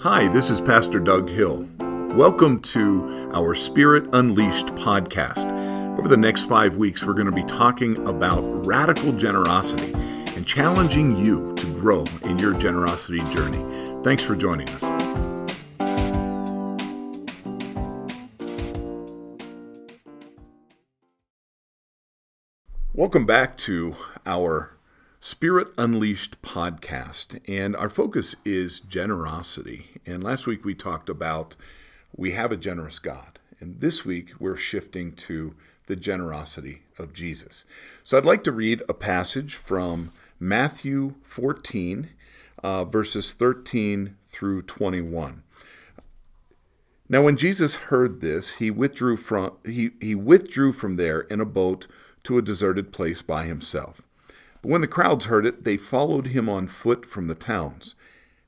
Hi, 0.00 0.28
this 0.28 0.50
is 0.50 0.60
Pastor 0.60 1.00
Doug 1.00 1.26
Hill. 1.26 1.66
Welcome 1.78 2.60
to 2.60 3.30
our 3.32 3.54
Spirit 3.54 4.06
Unleashed 4.12 4.66
podcast. 4.74 5.46
Over 5.98 6.06
the 6.06 6.18
next 6.18 6.44
five 6.44 6.76
weeks, 6.76 7.02
we're 7.02 7.14
going 7.14 7.26
to 7.26 7.32
be 7.32 7.42
talking 7.44 8.06
about 8.06 8.42
radical 8.66 9.10
generosity 9.12 9.94
and 9.94 10.46
challenging 10.46 11.16
you 11.16 11.54
to 11.54 11.66
grow 11.80 12.04
in 12.24 12.38
your 12.38 12.52
generosity 12.52 13.20
journey. 13.30 13.64
Thanks 14.04 14.22
for 14.22 14.36
joining 14.36 14.68
us. 14.68 14.82
Welcome 22.92 23.24
back 23.24 23.56
to 23.58 23.96
our 24.26 24.75
Spirit 25.26 25.72
Unleashed 25.76 26.40
podcast, 26.40 27.40
and 27.48 27.74
our 27.74 27.88
focus 27.88 28.36
is 28.44 28.78
generosity. 28.78 29.86
And 30.06 30.22
last 30.22 30.46
week 30.46 30.64
we 30.64 30.72
talked 30.72 31.08
about 31.08 31.56
we 32.14 32.30
have 32.30 32.52
a 32.52 32.56
generous 32.56 33.00
God, 33.00 33.40
and 33.58 33.80
this 33.80 34.04
week 34.04 34.30
we're 34.38 34.54
shifting 34.54 35.10
to 35.14 35.56
the 35.88 35.96
generosity 35.96 36.82
of 36.96 37.12
Jesus. 37.12 37.64
So 38.04 38.16
I'd 38.16 38.24
like 38.24 38.44
to 38.44 38.52
read 38.52 38.84
a 38.88 38.94
passage 38.94 39.56
from 39.56 40.12
Matthew 40.38 41.16
14, 41.24 42.10
uh, 42.62 42.84
verses 42.84 43.32
13 43.32 44.14
through 44.28 44.62
21. 44.62 45.42
Now, 47.08 47.22
when 47.22 47.36
Jesus 47.36 47.74
heard 47.74 48.20
this, 48.20 48.52
he 48.52 48.70
withdrew 48.70 49.16
from 49.16 49.56
he, 49.64 49.90
he 50.00 50.14
withdrew 50.14 50.70
from 50.70 50.94
there 50.94 51.22
in 51.22 51.40
a 51.40 51.44
boat 51.44 51.88
to 52.22 52.38
a 52.38 52.42
deserted 52.42 52.92
place 52.92 53.22
by 53.22 53.46
himself. 53.46 54.05
When 54.66 54.80
the 54.80 54.88
crowds 54.88 55.26
heard 55.26 55.46
it, 55.46 55.62
they 55.62 55.76
followed 55.76 56.26
him 56.26 56.48
on 56.48 56.66
foot 56.66 57.06
from 57.06 57.28
the 57.28 57.36
towns. 57.36 57.94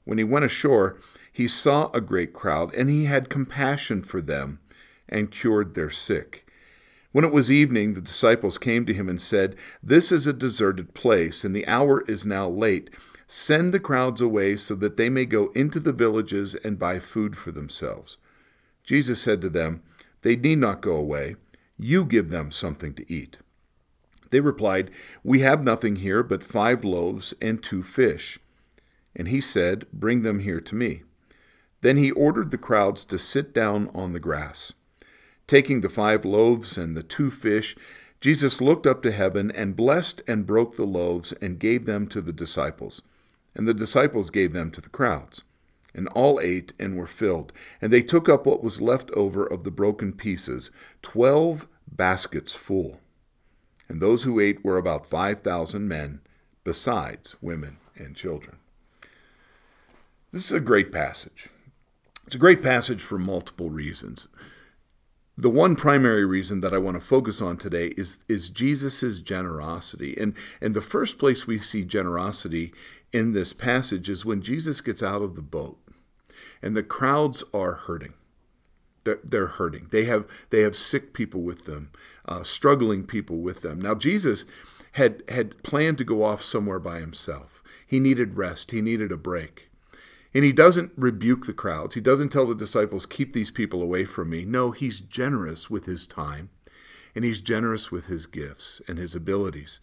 When 0.05 0.19
he 0.19 0.25
went 0.25 0.45
ashore, 0.45 0.99
he 1.33 1.47
saw 1.47 1.93
a 1.93 2.01
great 2.01 2.33
crowd, 2.33 2.75
and 2.75 2.91
he 2.91 3.05
had 3.05 3.29
compassion 3.29 4.03
for 4.03 4.21
them 4.21 4.59
and 5.09 5.31
cured 5.31 5.75
their 5.75 5.91
sick. 5.91 6.45
When 7.13 7.25
it 7.25 7.33
was 7.33 7.53
evening, 7.53 7.95
the 7.95 8.01
disciples 8.01 8.59
came 8.59 8.85
to 8.87 8.93
him 8.93 9.09
and 9.09 9.21
said, 9.21 9.55
This 9.81 10.11
is 10.11 10.27
a 10.27 10.33
deserted 10.33 10.93
place, 10.93 11.45
and 11.45 11.55
the 11.55 11.69
hour 11.69 12.01
is 12.09 12.27
now 12.27 12.49
late. 12.49 12.91
Send 13.29 13.73
the 13.73 13.79
crowds 13.79 14.21
away 14.21 14.57
so 14.57 14.75
that 14.75 14.97
they 14.97 15.09
may 15.09 15.25
go 15.25 15.53
into 15.55 15.79
the 15.79 15.93
villages 15.93 16.57
and 16.65 16.81
buy 16.81 16.99
food 16.99 17.39
for 17.39 17.53
themselves. 17.53 18.17
Jesus 18.83 19.23
said 19.23 19.41
to 19.43 19.49
them, 19.49 19.85
They 20.23 20.35
need 20.35 20.59
not 20.59 20.81
go 20.81 20.97
away. 20.97 21.37
You 21.79 22.05
give 22.05 22.31
them 22.31 22.51
something 22.51 22.93
to 22.95 23.09
eat. 23.09 23.39
They 24.31 24.41
replied, 24.41 24.91
We 25.25 25.41
have 25.41 25.63
nothing 25.63 25.97
here 25.97 26.23
but 26.23 26.43
five 26.43 26.85
loaves 26.85 27.35
and 27.41 27.63
two 27.63 27.83
fish. 27.83 28.39
And 29.17 29.29
he 29.29 29.41
said, 29.41 29.87
Bring 29.93 30.23
them 30.23 30.41
here 30.41 30.61
to 30.61 30.75
me. 30.75 31.03
Then 31.81 31.97
he 31.97 32.11
ordered 32.11 32.51
the 32.51 32.59
crowds 32.59 33.05
to 33.07 33.19
sit 33.19 33.55
down 33.55 33.91
on 33.95 34.13
the 34.13 34.21
grass. 34.21 34.73
Taking 35.47 35.81
the 35.81 35.89
five 35.89 36.25
loaves 36.25 36.77
and 36.77 36.97
the 36.97 37.03
two 37.03 37.31
fish, 37.31 37.75
Jesus 38.21 38.61
looked 38.61 38.87
up 38.87 39.03
to 39.03 39.13
heaven 39.13 39.51
and 39.51 39.77
blessed 39.77 40.23
and 40.27 40.45
broke 40.45 40.77
the 40.77 40.85
loaves 40.85 41.33
and 41.33 41.59
gave 41.59 41.87
them 41.87 42.07
to 42.09 42.21
the 42.21 42.33
disciples. 42.33 43.01
And 43.55 43.67
the 43.67 43.75
disciples 43.75 44.31
gave 44.31 44.53
them 44.53 44.71
to 44.73 44.81
the 44.81 44.89
crowds. 44.89 45.43
And 45.95 46.09
all 46.09 46.39
ate 46.41 46.75
and 46.79 46.97
were 46.97 47.07
filled. 47.07 47.53
And 47.81 47.93
they 47.93 48.03
took 48.03 48.29
up 48.29 48.45
what 48.45 48.63
was 48.63 48.81
left 48.81 49.11
over 49.13 49.45
of 49.45 49.65
the 49.65 49.71
broken 49.71 50.13
pieces, 50.13 50.71
twelve 51.01 51.67
baskets 51.91 52.53
full 52.53 53.01
and 53.89 54.01
those 54.01 54.25
who 54.25 54.41
ate 54.41 54.65
were 54.65 54.77
about 54.77 55.07
5,000 55.07 55.89
men, 55.89 56.21
besides 56.65 57.37
women 57.41 57.79
and 57.97 58.15
children. 58.15 58.57
This 60.33 60.45
is 60.45 60.53
a 60.53 60.61
great 60.61 60.93
passage. 60.93 61.49
It's 62.27 62.35
a 62.35 62.39
great 62.39 62.63
passage 62.63 63.01
for 63.01 63.19
multiple 63.19 63.71
reasons. 63.71 64.29
The 65.39 65.49
one 65.49 65.77
primary 65.77 66.27
reason 66.27 66.61
that 66.61 66.75
I 66.75 66.79
want 66.79 66.97
to 66.97 67.01
focus 67.01 67.41
on 67.41 67.57
today 67.57 67.95
is, 67.97 68.25
is 68.29 68.51
Jesus' 68.51 69.21
generosity. 69.21 70.17
And, 70.21 70.35
and 70.61 70.75
the 70.75 70.81
first 70.81 71.19
place 71.19 71.47
we 71.47 71.59
see 71.59 71.85
generosity 71.85 72.75
in 73.13 73.33
this 73.33 73.53
passage 73.53 74.11
is 74.11 74.25
when 74.25 74.43
Jesus 74.43 74.81
gets 74.81 75.03
out 75.03 75.23
of 75.23 75.37
the 75.37 75.43
boat 75.43 75.79
and 76.61 76.77
the 76.77 76.83
crowds 76.83 77.45
are 77.55 77.73
hurting 77.73 78.15
they're, 79.09 79.21
they're 79.25 79.47
hurting. 79.47 79.89
They 79.91 80.05
have 80.05 80.27
they 80.51 80.61
have 80.61 80.77
sick 80.77 81.13
people 81.13 81.41
with 81.41 81.65
them, 81.65 81.91
uh, 82.27 82.43
struggling 82.43 83.05
people 83.05 83.39
with 83.39 83.63
them. 83.63 83.81
Now 83.81 83.95
Jesus 83.95 84.45
had 84.93 85.23
had 85.29 85.63
planned 85.63 85.99
to 85.99 86.05
go 86.05 86.23
off 86.23 86.43
somewhere 86.43 86.79
by 86.79 87.01
himself. 87.01 87.63
He 87.87 87.99
needed 87.99 88.37
rest. 88.37 88.71
He 88.71 88.83
needed 88.83 89.11
a 89.11 89.17
break. 89.17 89.71
And 90.35 90.45
he 90.45 90.53
doesn't 90.53 90.93
rebuke 90.95 91.47
the 91.47 91.55
crowds. 91.55 91.95
He 91.95 92.03
doesn't 92.03 92.29
tell 92.29 92.45
the 92.45 92.55
disciples, 92.55 93.07
keep 93.07 93.33
these 93.33 93.51
people 93.51 93.81
away 93.81 94.05
from 94.05 94.29
me. 94.29 94.45
No, 94.45 94.73
he's 94.73 95.01
generous 95.01 95.71
with 95.71 95.87
his 95.87 96.07
time 96.07 96.51
and 97.15 97.25
he's 97.25 97.41
generous 97.41 97.91
with 97.91 98.07
his 98.07 98.27
gifts 98.27 98.83
and 98.87 98.99
his 98.99 99.15
abilities. 99.15 99.81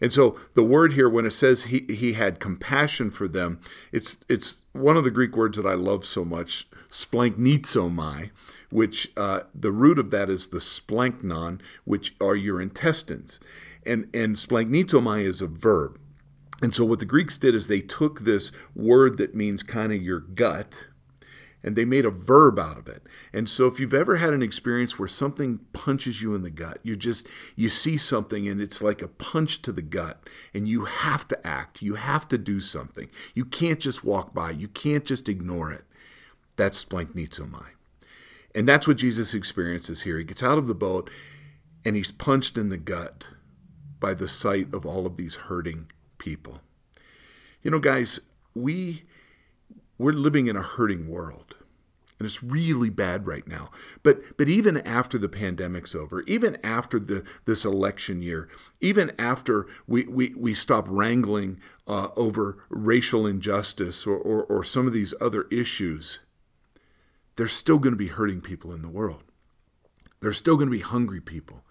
And 0.00 0.12
so 0.12 0.38
the 0.54 0.62
word 0.62 0.94
here, 0.94 1.08
when 1.08 1.26
it 1.26 1.32
says 1.32 1.64
he, 1.64 1.84
he 1.88 2.14
had 2.14 2.40
compassion 2.40 3.10
for 3.10 3.28
them, 3.28 3.60
it's 3.92 4.18
it's 4.28 4.64
one 4.72 4.96
of 4.96 5.04
the 5.04 5.10
Greek 5.10 5.36
words 5.36 5.56
that 5.58 5.66
I 5.66 5.74
love 5.74 6.04
so 6.04 6.24
much, 6.24 6.66
splanchnizomai, 6.88 8.30
which 8.72 9.12
uh, 9.16 9.40
the 9.54 9.72
root 9.72 9.98
of 9.98 10.10
that 10.10 10.30
is 10.30 10.48
the 10.48 10.58
splanchnon, 10.58 11.60
which 11.84 12.14
are 12.20 12.36
your 12.36 12.60
intestines. 12.60 13.40
And, 13.84 14.08
and 14.14 14.36
splanchnizomai 14.36 15.24
is 15.24 15.42
a 15.42 15.46
verb. 15.46 15.98
And 16.62 16.74
so 16.74 16.84
what 16.84 16.98
the 16.98 17.06
Greeks 17.06 17.38
did 17.38 17.54
is 17.54 17.66
they 17.66 17.80
took 17.80 18.20
this 18.20 18.52
word 18.74 19.16
that 19.18 19.34
means 19.34 19.62
kind 19.62 19.92
of 19.92 20.02
your 20.02 20.20
gut, 20.20 20.88
and 21.62 21.76
they 21.76 21.84
made 21.84 22.04
a 22.04 22.10
verb 22.10 22.58
out 22.58 22.78
of 22.78 22.88
it. 22.88 23.02
And 23.32 23.48
so 23.48 23.66
if 23.66 23.78
you've 23.78 23.94
ever 23.94 24.16
had 24.16 24.32
an 24.32 24.42
experience 24.42 24.98
where 24.98 25.08
something 25.08 25.60
punches 25.72 26.22
you 26.22 26.34
in 26.34 26.42
the 26.42 26.50
gut, 26.50 26.78
you 26.82 26.96
just 26.96 27.26
you 27.56 27.68
see 27.68 27.96
something 27.96 28.48
and 28.48 28.60
it's 28.60 28.82
like 28.82 29.02
a 29.02 29.08
punch 29.08 29.62
to 29.62 29.72
the 29.72 29.82
gut 29.82 30.28
and 30.54 30.68
you 30.68 30.84
have 30.84 31.28
to 31.28 31.46
act, 31.46 31.82
you 31.82 31.94
have 31.94 32.28
to 32.28 32.38
do 32.38 32.60
something. 32.60 33.10
You 33.34 33.44
can't 33.44 33.80
just 33.80 34.04
walk 34.04 34.32
by, 34.34 34.50
you 34.50 34.68
can't 34.68 35.04
just 35.04 35.28
ignore 35.28 35.72
it. 35.72 35.84
That's 36.56 36.84
splanchnizomai. 36.84 37.66
And 38.54 38.68
that's 38.68 38.88
what 38.88 38.96
Jesus 38.96 39.34
experiences 39.34 40.02
here. 40.02 40.18
He 40.18 40.24
gets 40.24 40.42
out 40.42 40.58
of 40.58 40.66
the 40.66 40.74
boat 40.74 41.10
and 41.84 41.96
he's 41.96 42.10
punched 42.10 42.58
in 42.58 42.68
the 42.68 42.78
gut 42.78 43.24
by 44.00 44.14
the 44.14 44.28
sight 44.28 44.72
of 44.74 44.84
all 44.84 45.06
of 45.06 45.16
these 45.16 45.36
hurting 45.36 45.90
people. 46.18 46.60
You 47.62 47.70
know, 47.70 47.78
guys, 47.78 48.20
we 48.54 49.04
we're 50.00 50.12
living 50.12 50.46
in 50.46 50.56
a 50.56 50.62
hurting 50.62 51.08
world. 51.08 51.56
And 52.18 52.26
it's 52.26 52.42
really 52.42 52.90
bad 52.90 53.26
right 53.26 53.46
now. 53.46 53.70
But 54.02 54.36
but 54.36 54.48
even 54.48 54.78
after 54.78 55.18
the 55.18 55.28
pandemic's 55.28 55.94
over, 55.94 56.22
even 56.22 56.58
after 56.64 56.98
the 56.98 57.22
this 57.44 57.64
election 57.64 58.20
year, 58.20 58.48
even 58.80 59.12
after 59.18 59.66
we, 59.86 60.04
we, 60.04 60.34
we 60.36 60.52
stop 60.52 60.86
wrangling 60.88 61.60
uh, 61.86 62.08
over 62.16 62.62
racial 62.68 63.26
injustice 63.26 64.06
or, 64.06 64.16
or, 64.16 64.44
or 64.44 64.64
some 64.64 64.86
of 64.86 64.92
these 64.92 65.14
other 65.20 65.46
issues, 65.50 66.20
there's 67.36 67.52
still 67.52 67.78
going 67.78 67.92
to 67.94 67.98
be 67.98 68.08
hurting 68.08 68.40
people 68.40 68.72
in 68.72 68.82
the 68.82 68.88
world. 68.88 69.22
There's 70.20 70.36
still 70.36 70.56
going 70.56 70.68
to 70.68 70.76
be 70.76 70.82
hungry 70.82 71.20
people. 71.20 71.62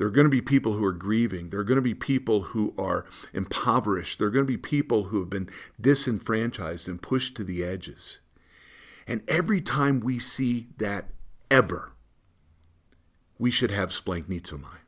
There 0.00 0.06
are 0.06 0.10
going 0.10 0.24
to 0.24 0.30
be 0.30 0.40
people 0.40 0.72
who 0.72 0.84
are 0.86 0.94
grieving. 0.94 1.50
There 1.50 1.60
are 1.60 1.64
going 1.64 1.76
to 1.76 1.82
be 1.82 1.92
people 1.92 2.40
who 2.40 2.72
are 2.78 3.04
impoverished. 3.34 4.18
There 4.18 4.28
are 4.28 4.30
going 4.30 4.46
to 4.46 4.50
be 4.50 4.56
people 4.56 5.04
who 5.04 5.20
have 5.20 5.28
been 5.28 5.50
disenfranchised 5.78 6.88
and 6.88 7.02
pushed 7.02 7.36
to 7.36 7.44
the 7.44 7.62
edges. 7.62 8.18
And 9.06 9.20
every 9.28 9.60
time 9.60 10.00
we 10.00 10.18
see 10.18 10.68
that 10.78 11.10
ever, 11.50 11.92
we 13.38 13.50
should 13.50 13.72
have 13.72 13.90
splanchnizomai. 13.90 14.78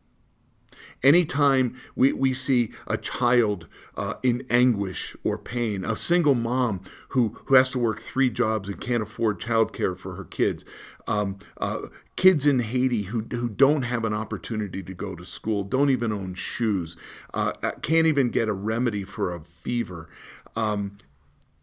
Anytime 1.03 1.77
we, 1.97 2.13
we 2.13 2.33
see 2.33 2.71
a 2.87 2.97
child 2.97 3.67
uh, 3.97 4.15
in 4.23 4.47
anguish 4.49 5.17
or 5.25 5.37
pain, 5.37 5.85
a 5.85 5.97
single 5.97 6.35
mom 6.35 6.83
who, 7.09 7.41
who 7.47 7.55
has 7.57 7.71
to 7.71 7.79
work 7.79 8.01
three 8.01 8.31
jobs 8.31 8.69
and 8.69 8.81
can't 8.81 9.03
afford 9.03 9.41
childcare 9.41 9.99
for 9.99 10.15
her 10.15 10.25
kids, 10.25 10.65
um, 11.09 11.39
uh, 11.61 11.79
kids 12.17 12.47
in 12.47 12.61
Haiti 12.61 13.05
who, 13.05 13.27
who 13.31 13.49
don't 13.49 13.83
have 13.83 14.05
an 14.05 14.15
opportunity 14.15 14.83
to 14.83 14.95
go 14.95 15.17
to 15.17 15.25
school, 15.25 15.65
don't 15.65 15.91
even 15.91 16.13
own 16.13 16.35
shoes, 16.35 16.97
uh, 17.35 17.53
uh 17.63 17.73
can't 17.83 18.07
even 18.07 18.31
get 18.31 18.49
a 18.49 18.53
remedy 18.53 19.05
for 19.05 19.35
a 19.35 19.41
fever. 19.41 20.09
Um, 20.55 20.97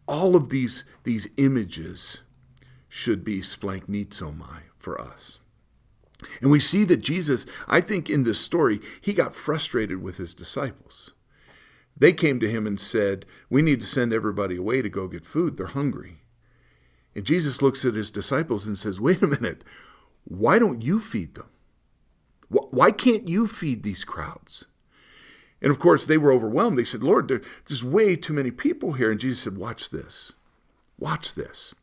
all 0.06 0.36
of 0.36 0.50
these, 0.50 0.84
these 1.04 1.28
images 1.36 2.22
should 2.88 3.24
be 3.24 3.40
splanchnizomai 3.40 4.62
for 4.76 5.00
us. 5.00 5.38
And 6.40 6.50
we 6.50 6.60
see 6.60 6.84
that 6.84 6.98
Jesus, 6.98 7.46
I 7.68 7.80
think 7.80 8.08
in 8.08 8.24
this 8.24 8.40
story, 8.40 8.80
he 9.00 9.12
got 9.12 9.34
frustrated 9.34 10.02
with 10.02 10.16
his 10.16 10.34
disciples. 10.34 11.12
They 11.96 12.12
came 12.12 12.40
to 12.40 12.48
him 12.48 12.66
and 12.66 12.80
said, 12.80 13.26
We 13.48 13.62
need 13.62 13.80
to 13.80 13.86
send 13.86 14.12
everybody 14.12 14.56
away 14.56 14.82
to 14.82 14.88
go 14.88 15.08
get 15.08 15.26
food. 15.26 15.56
They're 15.56 15.66
hungry. 15.66 16.22
And 17.14 17.24
Jesus 17.24 17.60
looks 17.60 17.84
at 17.84 17.94
his 17.94 18.10
disciples 18.10 18.66
and 18.66 18.78
says, 18.78 19.00
Wait 19.00 19.22
a 19.22 19.26
minute. 19.26 19.64
Why 20.24 20.58
don't 20.58 20.82
you 20.82 20.98
feed 21.00 21.34
them? 21.34 21.48
Why 22.48 22.90
can't 22.90 23.28
you 23.28 23.46
feed 23.46 23.82
these 23.82 24.04
crowds? 24.04 24.64
And 25.62 25.70
of 25.70 25.78
course, 25.78 26.06
they 26.06 26.18
were 26.18 26.32
overwhelmed. 26.32 26.78
They 26.78 26.84
said, 26.84 27.02
Lord, 27.02 27.28
there's 27.28 27.84
way 27.84 28.16
too 28.16 28.32
many 28.32 28.50
people 28.50 28.94
here. 28.94 29.10
And 29.10 29.20
Jesus 29.20 29.42
said, 29.42 29.56
Watch 29.56 29.90
this. 29.90 30.32
Watch 30.98 31.34
this. 31.34 31.74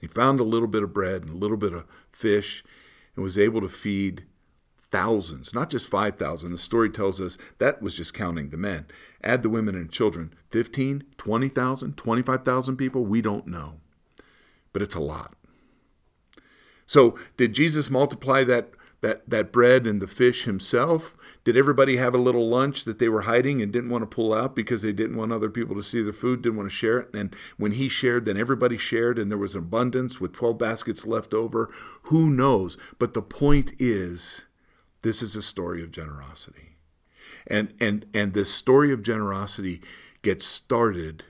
He 0.00 0.06
found 0.06 0.38
a 0.38 0.44
little 0.44 0.68
bit 0.68 0.82
of 0.82 0.92
bread 0.92 1.22
and 1.22 1.30
a 1.30 1.36
little 1.36 1.56
bit 1.56 1.72
of 1.72 1.86
fish 2.12 2.62
and 3.14 3.22
was 3.22 3.38
able 3.38 3.60
to 3.60 3.68
feed 3.68 4.24
thousands, 4.76 5.52
not 5.52 5.70
just 5.70 5.88
5,000. 5.88 6.52
The 6.52 6.58
story 6.58 6.88
tells 6.88 7.20
us 7.20 7.36
that 7.58 7.82
was 7.82 7.96
just 7.96 8.14
counting 8.14 8.50
the 8.50 8.56
men. 8.56 8.86
Add 9.22 9.42
the 9.42 9.50
women 9.50 9.74
and 9.74 9.90
children 9.90 10.32
15, 10.50 11.04
20,000, 11.16 11.96
25,000 11.96 12.76
people, 12.76 13.04
we 13.04 13.20
don't 13.20 13.46
know. 13.46 13.80
But 14.72 14.82
it's 14.82 14.94
a 14.94 15.00
lot. 15.00 15.34
So, 16.86 17.18
did 17.36 17.54
Jesus 17.54 17.90
multiply 17.90 18.44
that 18.44 18.70
that 19.04 19.28
that 19.28 19.52
bread 19.52 19.86
and 19.86 20.00
the 20.00 20.06
fish 20.06 20.44
himself? 20.44 21.14
Did 21.44 21.58
everybody 21.58 21.98
have 21.98 22.14
a 22.14 22.18
little 22.18 22.48
lunch 22.48 22.84
that 22.84 22.98
they 22.98 23.10
were 23.10 23.22
hiding 23.22 23.60
and 23.60 23.70
didn't 23.70 23.90
want 23.90 24.00
to 24.00 24.06
pull 24.06 24.32
out 24.32 24.56
because 24.56 24.80
they 24.80 24.94
didn't 24.94 25.18
want 25.18 25.30
other 25.30 25.50
people 25.50 25.76
to 25.76 25.82
see 25.82 26.02
the 26.02 26.14
food, 26.14 26.40
didn't 26.40 26.56
want 26.56 26.70
to 26.70 26.74
share 26.74 27.00
it? 27.00 27.14
And 27.14 27.36
when 27.58 27.72
he 27.72 27.90
shared, 27.90 28.24
then 28.24 28.38
everybody 28.38 28.78
shared 28.78 29.18
and 29.18 29.30
there 29.30 29.36
was 29.36 29.54
abundance 29.54 30.20
with 30.20 30.32
12 30.32 30.56
baskets 30.56 31.06
left 31.06 31.34
over. 31.34 31.70
Who 32.04 32.30
knows? 32.30 32.78
But 32.98 33.12
the 33.12 33.20
point 33.20 33.74
is 33.78 34.46
this 35.02 35.20
is 35.20 35.36
a 35.36 35.42
story 35.42 35.82
of 35.82 35.92
generosity. 35.92 36.76
And 37.46 37.74
and 37.78 38.06
and 38.14 38.32
this 38.32 38.54
story 38.54 38.90
of 38.90 39.02
generosity 39.02 39.82
gets 40.22 40.46
started 40.46 41.24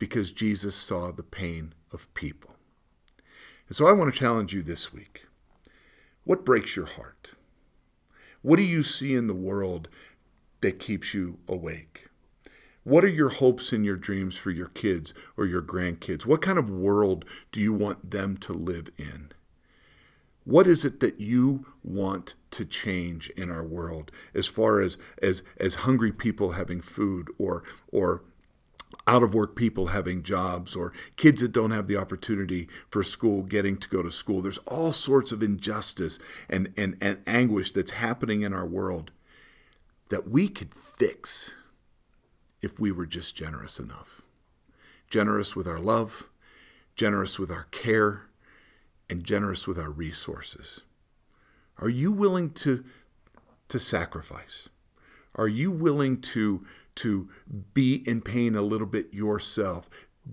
because 0.00 0.32
Jesus 0.32 0.74
saw 0.74 1.12
the 1.12 1.22
pain 1.22 1.72
of 1.92 2.12
people. 2.14 2.56
And 3.68 3.76
so 3.76 3.86
I 3.86 3.92
want 3.92 4.12
to 4.12 4.18
challenge 4.18 4.52
you 4.52 4.62
this 4.64 4.92
week. 4.92 5.22
What 6.24 6.44
breaks 6.44 6.76
your 6.76 6.86
heart? 6.86 7.30
What 8.42 8.56
do 8.56 8.62
you 8.62 8.82
see 8.82 9.14
in 9.14 9.26
the 9.26 9.34
world 9.34 9.88
that 10.60 10.78
keeps 10.78 11.14
you 11.14 11.38
awake? 11.48 12.08
What 12.84 13.04
are 13.04 13.08
your 13.08 13.28
hopes 13.28 13.72
and 13.72 13.84
your 13.84 13.96
dreams 13.96 14.36
for 14.36 14.50
your 14.50 14.68
kids 14.68 15.14
or 15.36 15.46
your 15.46 15.62
grandkids? 15.62 16.26
What 16.26 16.42
kind 16.42 16.58
of 16.58 16.70
world 16.70 17.24
do 17.50 17.60
you 17.60 17.72
want 17.72 18.10
them 18.10 18.36
to 18.38 18.52
live 18.52 18.90
in? 18.98 19.32
What 20.44 20.66
is 20.66 20.84
it 20.84 20.98
that 21.00 21.20
you 21.20 21.66
want 21.84 22.34
to 22.52 22.64
change 22.64 23.30
in 23.30 23.50
our 23.50 23.64
world 23.64 24.10
as 24.34 24.48
far 24.48 24.80
as 24.80 24.98
as 25.20 25.42
as 25.58 25.76
hungry 25.76 26.10
people 26.10 26.52
having 26.52 26.80
food 26.80 27.28
or 27.38 27.62
or 27.92 28.24
out 29.06 29.22
of 29.22 29.34
work 29.34 29.56
people 29.56 29.88
having 29.88 30.22
jobs 30.22 30.76
or 30.76 30.92
kids 31.16 31.42
that 31.42 31.52
don't 31.52 31.70
have 31.70 31.86
the 31.86 31.96
opportunity 31.96 32.68
for 32.88 33.02
school 33.02 33.42
getting 33.42 33.76
to 33.76 33.88
go 33.88 34.02
to 34.02 34.10
school. 34.10 34.40
There's 34.40 34.58
all 34.58 34.92
sorts 34.92 35.32
of 35.32 35.42
injustice 35.42 36.18
and, 36.48 36.72
and, 36.76 36.96
and 37.00 37.18
anguish 37.26 37.72
that's 37.72 37.92
happening 37.92 38.42
in 38.42 38.52
our 38.52 38.66
world 38.66 39.10
that 40.08 40.28
we 40.28 40.48
could 40.48 40.74
fix 40.74 41.54
if 42.60 42.78
we 42.78 42.92
were 42.92 43.06
just 43.06 43.34
generous 43.34 43.78
enough. 43.78 44.22
Generous 45.10 45.56
with 45.56 45.66
our 45.66 45.78
love, 45.78 46.28
generous 46.94 47.38
with 47.38 47.50
our 47.50 47.66
care, 47.70 48.26
and 49.10 49.24
generous 49.24 49.66
with 49.66 49.78
our 49.78 49.90
resources. 49.90 50.80
Are 51.78 51.88
you 51.88 52.12
willing 52.12 52.50
to, 52.50 52.84
to 53.68 53.78
sacrifice? 53.78 54.68
Are 55.34 55.48
you 55.48 55.70
willing 55.70 56.20
to 56.20 56.64
to 56.96 57.28
be 57.74 58.02
in 58.06 58.20
pain 58.20 58.54
a 58.54 58.62
little 58.62 58.86
bit 58.86 59.12
yourself 59.12 59.88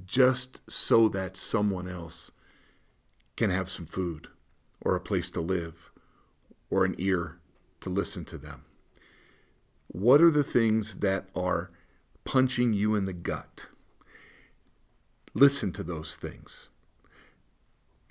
just 0.05 0.61
so 0.69 1.09
that 1.09 1.37
someone 1.37 1.87
else 1.87 2.31
can 3.35 3.49
have 3.49 3.69
some 3.69 3.85
food 3.85 4.27
or 4.81 4.95
a 4.95 5.01
place 5.01 5.31
to 5.31 5.41
live 5.41 5.91
or 6.69 6.85
an 6.85 6.95
ear 6.97 7.39
to 7.81 7.89
listen 7.89 8.25
to 8.25 8.37
them? 8.37 8.65
What 9.87 10.21
are 10.21 10.31
the 10.31 10.43
things 10.43 10.97
that 10.97 11.25
are 11.35 11.71
punching 12.23 12.73
you 12.73 12.95
in 12.95 13.05
the 13.05 13.13
gut? 13.13 13.65
Listen 15.33 15.71
to 15.73 15.83
those 15.83 16.15
things. 16.15 16.69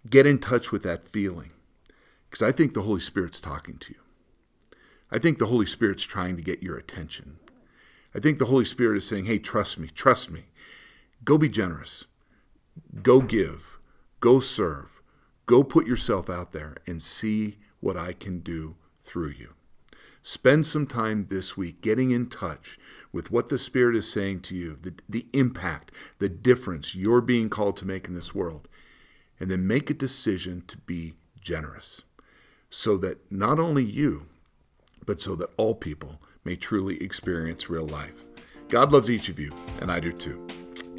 Get 0.08 0.26
in 0.26 0.38
touch 0.38 0.72
with 0.72 0.82
that 0.84 1.08
feeling 1.08 1.50
because 2.28 2.42
I 2.42 2.52
think 2.52 2.74
the 2.74 2.82
Holy 2.82 3.00
Spirit's 3.00 3.40
talking 3.40 3.78
to 3.78 3.92
you. 3.92 4.00
I 5.10 5.18
think 5.18 5.38
the 5.38 5.46
Holy 5.46 5.66
Spirit's 5.66 6.04
trying 6.04 6.36
to 6.36 6.42
get 6.42 6.62
your 6.62 6.76
attention. 6.76 7.38
I 8.14 8.20
think 8.20 8.38
the 8.38 8.46
Holy 8.46 8.64
Spirit 8.64 8.96
is 8.96 9.06
saying, 9.06 9.26
hey, 9.26 9.38
trust 9.38 9.78
me, 9.78 9.88
trust 9.88 10.30
me. 10.30 10.44
Go 11.24 11.36
be 11.36 11.48
generous. 11.48 12.06
Go 13.02 13.20
give. 13.20 13.78
Go 14.20 14.40
serve. 14.40 15.00
Go 15.46 15.62
put 15.62 15.86
yourself 15.86 16.28
out 16.28 16.52
there 16.52 16.76
and 16.86 17.00
see 17.02 17.58
what 17.80 17.96
I 17.96 18.12
can 18.12 18.40
do 18.40 18.76
through 19.02 19.30
you. 19.30 19.54
Spend 20.22 20.66
some 20.66 20.86
time 20.86 21.26
this 21.28 21.56
week 21.56 21.80
getting 21.80 22.10
in 22.10 22.28
touch 22.28 22.78
with 23.12 23.30
what 23.30 23.48
the 23.48 23.56
Spirit 23.56 23.96
is 23.96 24.10
saying 24.10 24.40
to 24.40 24.54
you, 24.54 24.74
the, 24.74 24.94
the 25.08 25.26
impact, 25.32 25.92
the 26.18 26.28
difference 26.28 26.94
you're 26.94 27.20
being 27.20 27.48
called 27.48 27.76
to 27.78 27.86
make 27.86 28.08
in 28.08 28.14
this 28.14 28.34
world. 28.34 28.68
And 29.40 29.50
then 29.50 29.66
make 29.66 29.88
a 29.88 29.94
decision 29.94 30.64
to 30.66 30.76
be 30.78 31.14
generous 31.40 32.02
so 32.70 32.96
that 32.98 33.30
not 33.30 33.58
only 33.58 33.84
you, 33.84 34.26
but 35.06 35.20
so 35.20 35.34
that 35.36 35.50
all 35.56 35.74
people 35.74 36.20
may 36.44 36.56
truly 36.56 37.02
experience 37.02 37.70
real 37.70 37.86
life. 37.86 38.24
God 38.68 38.92
loves 38.92 39.10
each 39.10 39.28
of 39.28 39.38
you, 39.38 39.52
and 39.80 39.90
I 39.90 40.00
do 40.00 40.12
too. 40.12 40.46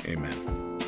Amen. 0.06 0.79